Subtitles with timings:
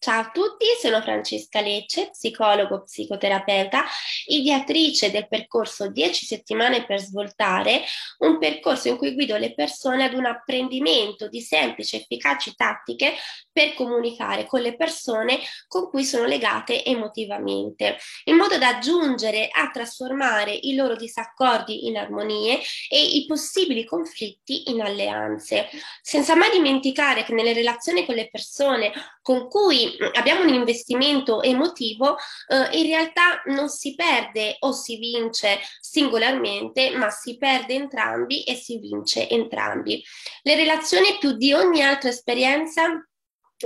[0.00, 3.84] Ciao a tutti, sono Francesca Lecce, psicologo, psicoterapeuta,
[4.26, 7.82] ideatrice del percorso 10 settimane per svoltare,
[8.18, 13.14] un percorso in cui guido le persone ad un apprendimento di semplici e efficaci tattiche
[13.50, 19.68] per comunicare con le persone con cui sono legate emotivamente, in modo da aggiungere a
[19.72, 25.68] trasformare i loro disaccordi in armonie e i possibili conflitti in alleanze,
[26.02, 28.92] senza mai dimenticare che nelle relazioni con le persone
[29.22, 32.16] con cui abbiamo un investimento emotivo,
[32.48, 38.54] eh, in realtà non si perde o si vince singolarmente, ma si perde entrambi e
[38.54, 40.02] si vince entrambi.
[40.42, 43.07] Le relazioni più di ogni altra esperienza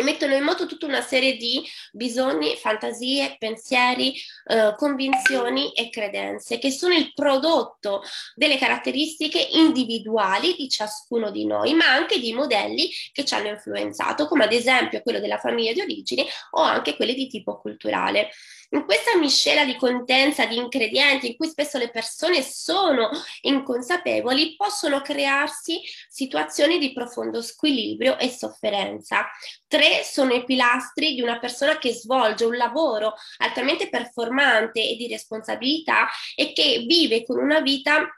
[0.01, 4.15] mettono in moto tutta una serie di bisogni, fantasie, pensieri,
[4.46, 8.02] eh, convinzioni e credenze che sono il prodotto
[8.34, 14.27] delle caratteristiche individuali di ciascuno di noi, ma anche di modelli che ci hanno influenzato,
[14.27, 18.30] come ad esempio quello della famiglia di origine o anche quelli di tipo culturale.
[18.72, 23.10] In questa miscela di contenza di ingredienti in cui spesso le persone sono
[23.42, 29.29] inconsapevoli, possono crearsi situazioni di profondo squilibrio e sofferenza.
[29.66, 35.07] Tre sono i pilastri di una persona che svolge un lavoro altamente performante e di
[35.07, 38.09] responsabilità e che vive con una vita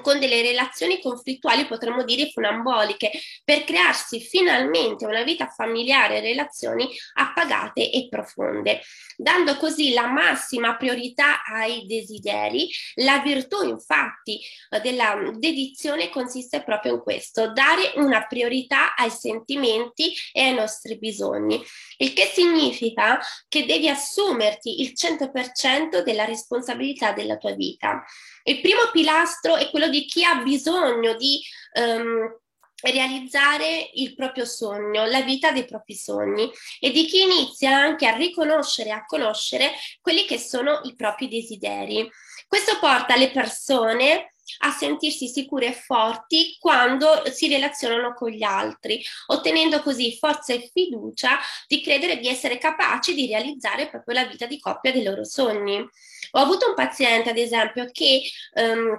[0.00, 3.10] con delle relazioni conflittuali, potremmo dire funamboliche,
[3.44, 8.80] per crearsi finalmente una vita familiare e relazioni appagate e profonde,
[9.16, 12.68] dando così la massima priorità ai desideri.
[12.96, 14.40] La virtù, infatti,
[14.82, 21.62] della dedizione consiste proprio in questo, dare una priorità ai sentimenti e ai nostri bisogni,
[21.98, 28.04] il che significa che devi assumerti il 100% della responsabilità della tua vita.
[28.44, 31.40] Il primo pilastro è quello di chi ha bisogno di
[31.74, 32.40] um,
[32.82, 38.16] realizzare il proprio sogno, la vita dei propri sogni e di chi inizia anche a
[38.16, 42.08] riconoscere e a conoscere quelli che sono i propri desideri.
[42.46, 49.02] Questo porta le persone a sentirsi sicure e forti quando si relazionano con gli altri,
[49.26, 54.46] ottenendo così forza e fiducia di credere di essere capaci di realizzare proprio la vita
[54.46, 55.78] di coppia dei loro sogni.
[55.78, 58.22] Ho avuto un paziente, ad esempio, che
[58.54, 58.98] um,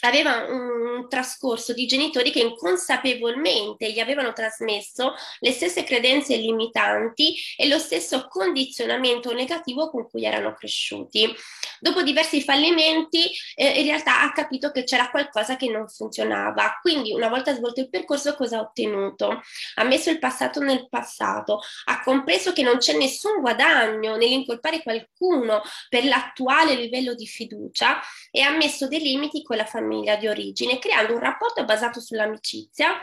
[0.00, 7.68] aveva un trascorso di genitori che inconsapevolmente gli avevano trasmesso le stesse credenze limitanti e
[7.68, 11.34] lo stesso condizionamento negativo con cui erano cresciuti.
[11.80, 16.78] Dopo diversi fallimenti, eh, in realtà ha capito che c'era qualcosa che non funzionava.
[16.80, 19.40] Quindi, una volta svolto il percorso, cosa ha ottenuto?
[19.76, 25.62] Ha messo il passato nel passato, ha compreso che non c'è nessun guadagno nell'incolpare qualcuno
[25.88, 28.00] per l'attuale livello di fiducia
[28.30, 32.00] e ha messo dei limiti con la famiglia famiglia di origine, creando un rapporto basato
[32.00, 33.00] sull'amicizia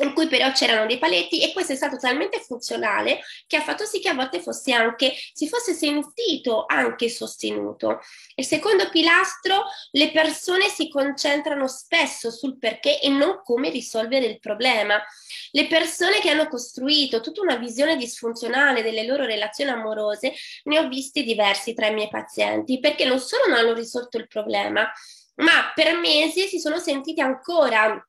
[0.00, 3.84] in cui però c'erano dei paletti e questo è stato talmente funzionale che ha fatto
[3.84, 8.00] sì che a volte fosse anche, si fosse sentito anche sostenuto.
[8.36, 14.40] Il secondo pilastro, le persone si concentrano spesso sul perché e non come risolvere il
[14.40, 14.98] problema.
[15.50, 20.32] Le persone che hanno costruito tutta una visione disfunzionale delle loro relazioni amorose,
[20.64, 24.26] ne ho visti diversi tra i miei pazienti, perché non solo non hanno risolto il
[24.26, 24.90] problema,
[25.36, 28.04] ma per mesi si sono sentiti ancora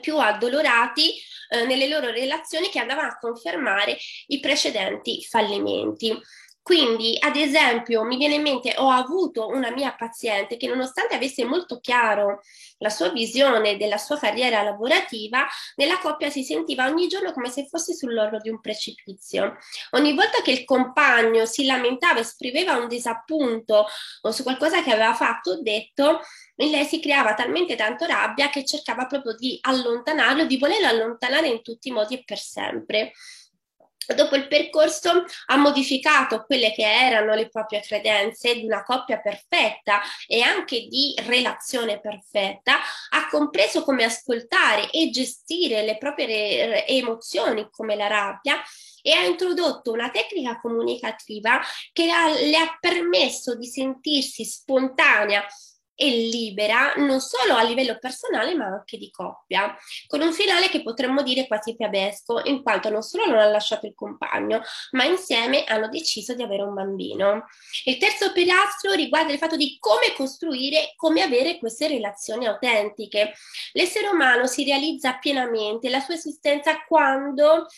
[0.00, 1.12] più addolorati
[1.48, 3.96] eh, nelle loro relazioni che andavano a confermare
[4.28, 6.18] i precedenti fallimenti.
[6.62, 11.44] Quindi, ad esempio, mi viene in mente, ho avuto una mia paziente che nonostante avesse
[11.44, 12.40] molto chiaro
[12.78, 17.66] la sua visione della sua carriera lavorativa, nella coppia si sentiva ogni giorno come se
[17.68, 19.56] fosse sull'orlo di un precipizio.
[19.90, 23.86] Ogni volta che il compagno si lamentava, esprimeva un disappunto
[24.30, 26.20] su qualcosa che aveva fatto o detto,
[26.56, 31.48] in lei si creava talmente tanto rabbia che cercava proprio di allontanarlo, di volerlo allontanare
[31.48, 33.12] in tutti i modi e per sempre
[34.14, 40.00] dopo il percorso ha modificato quelle che erano le proprie credenze di una coppia perfetta
[40.26, 42.78] e anche di relazione perfetta,
[43.10, 48.62] ha compreso come ascoltare e gestire le proprie emozioni come la rabbia
[49.02, 51.60] e ha introdotto una tecnica comunicativa
[51.92, 55.44] che le ha permesso di sentirsi spontanea
[56.02, 59.72] e libera non solo a livello personale ma anche di coppia,
[60.08, 63.86] con un finale che potremmo dire quasi fiabesco, in quanto non solo non ha lasciato
[63.86, 64.62] il compagno,
[64.92, 67.46] ma insieme hanno deciso di avere un bambino.
[67.84, 73.34] Il terzo pilastro riguarda il fatto di come costruire, come avere queste relazioni autentiche.
[73.74, 77.68] L'essere umano si realizza pienamente la sua esistenza quando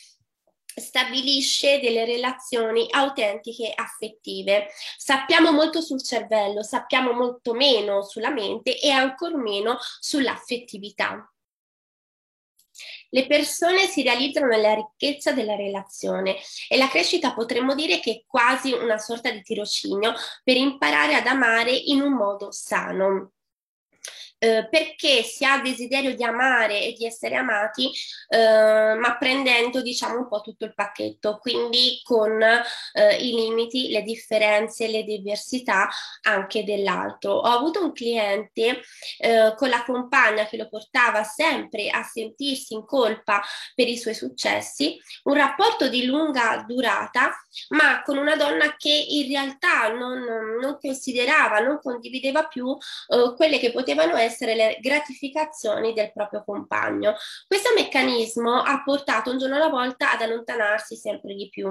[0.74, 4.68] stabilisce delle relazioni autentiche affettive.
[4.96, 11.28] Sappiamo molto sul cervello, sappiamo molto meno sulla mente e ancor meno sull'affettività.
[13.10, 16.36] Le persone si realizzano nella ricchezza della relazione
[16.68, 20.12] e la crescita potremmo dire che è quasi una sorta di tirocinio
[20.42, 23.33] per imparare ad amare in un modo sano.
[24.44, 27.90] Eh, perché si ha desiderio di amare e di essere amati,
[28.28, 34.02] eh, ma prendendo diciamo un po' tutto il pacchetto, quindi con eh, i limiti, le
[34.02, 35.88] differenze, le diversità
[36.24, 37.32] anche dell'altro.
[37.32, 38.82] Ho avuto un cliente
[39.16, 43.42] eh, con la compagna che lo portava sempre a sentirsi in colpa
[43.74, 47.32] per i suoi successi, un rapporto di lunga durata,
[47.68, 50.22] ma con una donna che in realtà non,
[50.60, 52.76] non considerava, non condivideva più
[53.08, 57.14] eh, quelle che potevano essere essere le gratificazioni del proprio compagno.
[57.46, 61.70] Questo meccanismo ha portato un giorno alla volta ad allontanarsi sempre di più.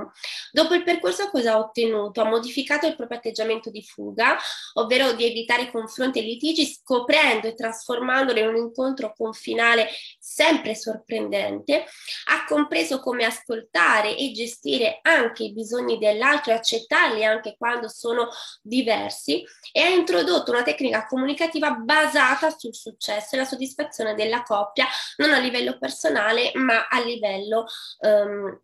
[0.51, 2.21] Dopo il percorso cosa ha ottenuto?
[2.21, 4.37] Ha modificato il proprio atteggiamento di fuga,
[4.73, 10.75] ovvero di evitare confronti e litigi, scoprendo e trasformandolo in un incontro con finale sempre
[10.75, 11.85] sorprendente.
[12.29, 18.29] Ha compreso come ascoltare e gestire anche i bisogni dell'altro e accettarli anche quando sono
[18.61, 24.87] diversi e ha introdotto una tecnica comunicativa basata sul successo e la soddisfazione della coppia,
[25.17, 27.65] non a livello personale, ma a livello
[27.99, 28.61] um,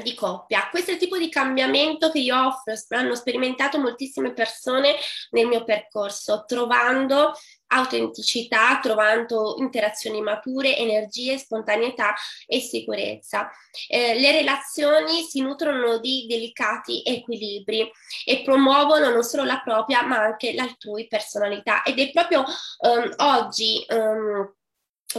[0.00, 0.68] di coppia.
[0.70, 4.94] Questo è il tipo di cambiamento che io offro, hanno sperimentato moltissime persone
[5.30, 7.32] nel mio percorso, trovando
[7.68, 12.14] autenticità, trovando interazioni mature, energie, spontaneità
[12.46, 13.50] e sicurezza.
[13.88, 17.90] Eh, le relazioni si nutrono di delicati equilibri
[18.24, 22.44] e promuovono non solo la propria ma anche l'altrui personalità ed è proprio
[22.78, 24.50] um, oggi um,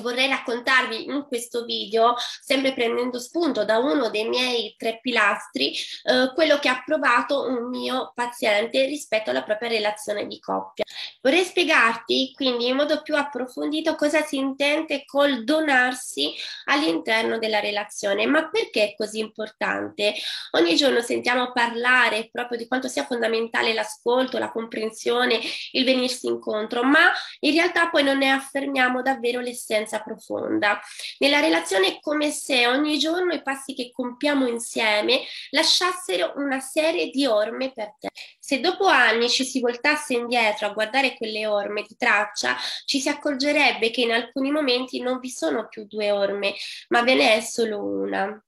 [0.01, 5.73] vorrei raccontarvi in questo video, sempre prendendo spunto da uno dei miei tre pilastri,
[6.03, 10.85] eh, quello che ha provato un mio paziente rispetto alla propria relazione di coppia.
[11.21, 16.33] Vorrei spiegarti quindi in modo più approfondito cosa si intende col donarsi
[16.65, 20.13] all'interno della relazione, ma perché è così importante?
[20.51, 25.39] Ogni giorno sentiamo parlare proprio di quanto sia fondamentale l'ascolto, la comprensione,
[25.71, 30.79] il venirsi incontro, ma in realtà poi non ne affermiamo davvero l'essenza conoscenza profonda.
[31.17, 37.09] Nella relazione è come se ogni giorno i passi che compiamo insieme lasciassero una serie
[37.09, 38.09] di orme per te.
[38.39, 42.55] Se dopo anni ci si voltasse indietro a guardare quelle orme di traccia,
[42.85, 46.53] ci si accorgerebbe che in alcuni momenti non vi sono più due orme,
[46.89, 48.43] ma ve ne è solo una.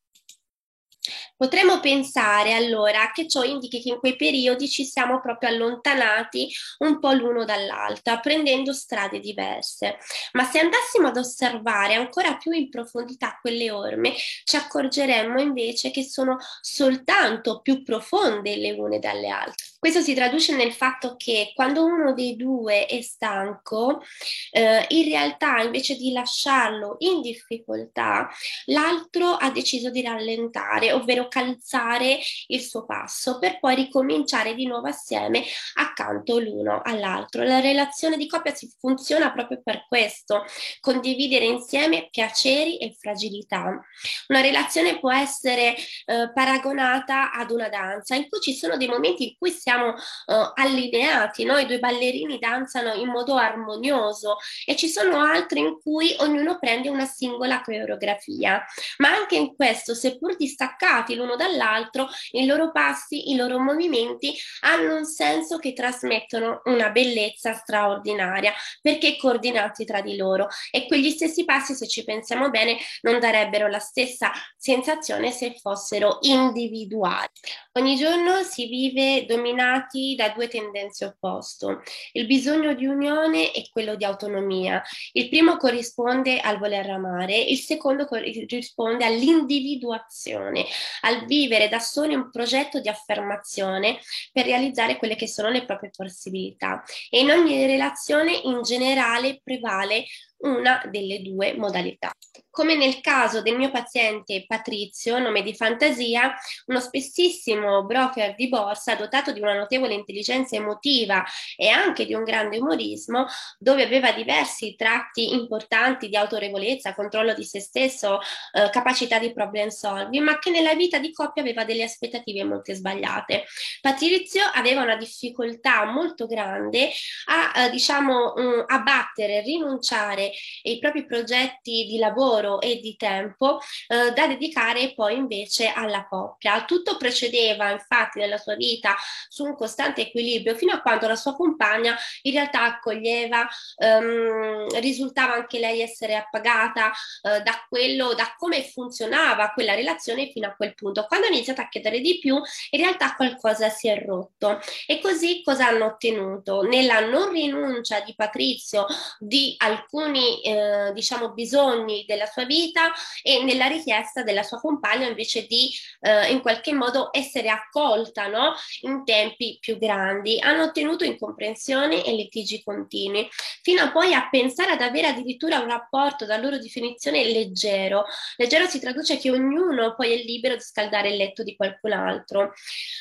[1.41, 6.47] Potremmo pensare allora che ciò indichi che in quei periodi ci siamo proprio allontanati
[6.77, 9.97] un po' l'uno dall'altra, prendendo strade diverse.
[10.33, 16.03] Ma se andassimo ad osservare ancora più in profondità quelle orme, ci accorgeremmo invece che
[16.03, 19.70] sono soltanto più profonde le une dalle altre.
[19.81, 24.03] Questo si traduce nel fatto che quando uno dei due è stanco,
[24.51, 28.29] eh, in realtà invece di lasciarlo in difficoltà,
[28.65, 32.19] l'altro ha deciso di rallentare, ovvero calzare
[32.49, 35.43] il suo passo per poi ricominciare di nuovo assieme
[35.73, 37.41] accanto l'uno all'altro.
[37.41, 40.45] La relazione di coppia si funziona proprio per questo,
[40.79, 43.83] condividere insieme piaceri e fragilità.
[44.27, 45.75] Una relazione può essere
[46.05, 49.93] eh, paragonata ad una danza in cui ci sono dei momenti in cui siamo siamo
[49.93, 51.57] uh, allineati, no?
[51.57, 56.89] i due ballerini danzano in modo armonioso e ci sono altri in cui ognuno prende
[56.89, 58.63] una singola coreografia,
[58.97, 64.95] ma anche in questo, seppur distaccati l'uno dall'altro, i loro passi, i loro movimenti hanno
[64.95, 71.45] un senso che trasmettono una bellezza straordinaria perché coordinati tra di loro e quegli stessi
[71.45, 77.29] passi, se ci pensiamo bene, non darebbero la stessa sensazione se fossero individuali.
[77.73, 81.81] Ogni giorno si vive dominati dominati da due tendenze opposte,
[82.13, 84.81] il bisogno di unione e quello di autonomia.
[85.13, 90.65] Il primo corrisponde al voler amare, il secondo corrisponde all'individuazione,
[91.01, 93.99] al vivere da soli un progetto di affermazione
[94.31, 96.83] per realizzare quelle che sono le proprie possibilità.
[97.09, 100.05] E in ogni relazione in generale prevale
[100.41, 102.11] una delle due modalità.
[102.49, 108.95] Come nel caso del mio paziente Patrizio, nome di fantasia, uno spessissimo broker di borsa
[108.95, 111.23] dotato di una notevole intelligenza emotiva
[111.55, 113.25] e anche di un grande umorismo,
[113.57, 118.19] dove aveva diversi tratti importanti di autorevolezza, controllo di se stesso,
[118.51, 122.73] eh, capacità di problem solving, ma che nella vita di coppia aveva delle aspettative molto
[122.73, 123.45] sbagliate.
[123.79, 126.89] Patrizio aveva una difficoltà molto grande
[127.27, 130.30] a, eh, diciamo, mh, mm, abbattere, rinunciare
[130.63, 136.63] ai propri progetti di lavoro e di tempo eh, da dedicare poi invece alla coppia.
[136.65, 138.95] Tutto procedeva infatti nella sua vita
[139.27, 143.47] su un costante equilibrio fino a quando la sua compagna in realtà accoglieva,
[143.77, 150.47] ehm, risultava anche lei essere appagata eh, da quello, da come funzionava quella relazione fino
[150.47, 151.05] a quel punto.
[151.05, 154.59] Quando ha iniziato a chiedere di più, in realtà qualcosa si è rotto.
[154.85, 156.61] E così cosa hanno ottenuto?
[156.61, 158.85] Nella non rinuncia di Patrizio
[159.19, 165.45] di alcuni, eh, diciamo, bisogni della sua vita e nella richiesta della sua compagna invece
[165.45, 165.69] di
[166.01, 168.53] eh, in qualche modo essere accolta no?
[168.81, 170.39] in tempi più grandi.
[170.39, 173.27] Hanno ottenuto incomprensioni e litigi continui,
[173.61, 178.05] fino a poi a pensare ad avere addirittura un rapporto da loro definizione leggero.
[178.37, 182.53] Leggero si traduce che ognuno poi è libero di scaldare il letto di qualcun altro.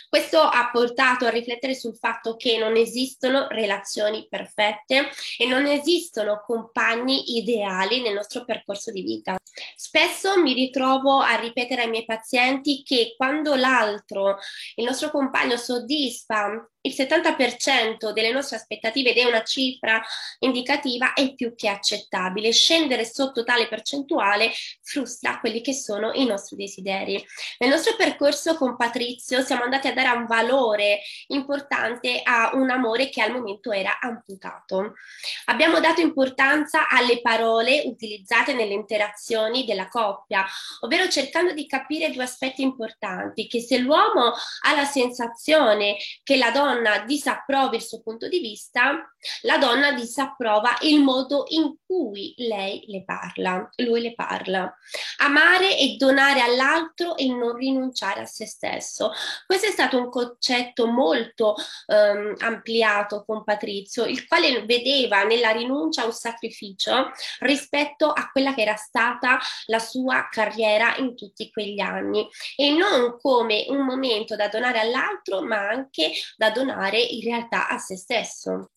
[0.09, 6.43] Questo ha portato a riflettere sul fatto che non esistono relazioni perfette e non esistono
[6.45, 9.37] compagni ideali nel nostro percorso di vita.
[9.75, 14.39] Spesso mi ritrovo a ripetere ai miei pazienti che quando l'altro,
[14.77, 20.03] il nostro compagno, soddisfa il 70% delle nostre aspettative ed è una cifra
[20.39, 22.53] indicativa è più che accettabile.
[22.53, 24.51] Scendere sotto tale percentuale
[24.83, 27.23] frustra quelli che sono i nostri desideri.
[27.59, 33.11] Nel nostro percorso con Patrizio siamo andati a dare un valore importante a un amore
[33.11, 34.95] che al momento era amputato.
[35.47, 40.47] Abbiamo dato importanza alle parole utilizzate nelle interazioni della coppia,
[40.81, 44.33] ovvero cercando di capire due aspetti importanti, che se l'uomo
[44.63, 49.13] ha la sensazione che la donna donna disapprova il suo punto di vista,
[49.43, 54.73] la donna disapprova il modo in cui lei le parla, lui le parla.
[55.19, 59.13] Amare e donare all'altro e non rinunciare a se stesso.
[59.47, 61.55] Questo è stato un concetto molto
[61.87, 67.11] um, ampliato con Patrizio, il quale vedeva nella rinuncia un sacrificio
[67.41, 73.19] rispetto a quella che era stata la sua carriera in tutti quegli anni e non
[73.21, 77.97] come un momento da donare all'altro, ma anche da donare donare in realtà a se
[77.97, 78.71] stesso.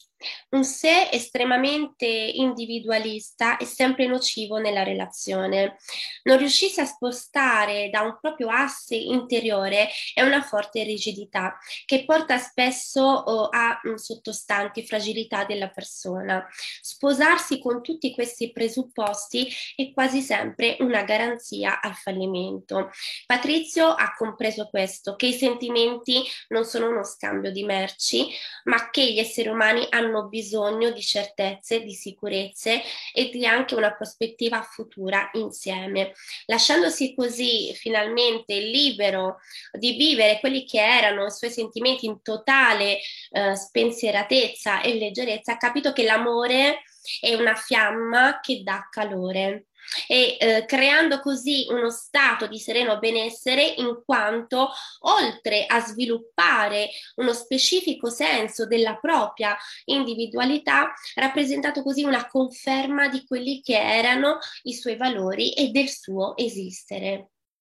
[0.49, 5.77] Un sé estremamente individualista è sempre nocivo nella relazione.
[6.23, 12.37] Non riuscisse a spostare da un proprio asse interiore è una forte rigidità che porta
[12.37, 16.47] spesso a mm, sottostanti fragilità della persona.
[16.81, 22.89] Sposarsi con tutti questi presupposti è quasi sempre una garanzia al fallimento.
[23.25, 28.29] Patrizio ha compreso questo, che i sentimenti non sono uno scambio di merci,
[28.65, 32.81] ma che gli esseri umani hanno hanno bisogno di certezze, di sicurezze
[33.13, 36.13] e di anche una prospettiva futura insieme,
[36.45, 39.39] lasciandosi così finalmente libero
[39.71, 42.99] di vivere quelli che erano i suoi sentimenti in totale
[43.31, 46.83] eh, spensieratezza e leggerezza, ha capito che l'amore
[47.19, 49.65] è una fiamma che dà calore
[50.07, 54.69] e eh, creando così uno stato di sereno benessere in quanto
[55.01, 63.61] oltre a sviluppare uno specifico senso della propria individualità, rappresentato così una conferma di quelli
[63.61, 67.32] che erano i suoi valori e del suo esistere.